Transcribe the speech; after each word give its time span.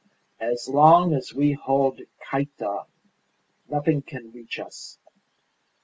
As 0.39 0.67
long 0.67 1.13
as 1.13 1.31
we 1.31 1.53
hold 1.53 2.01
Cayta 2.27 2.87
nothing 3.69 4.01
can 4.01 4.31
reach 4.31 4.57
us. 4.57 4.97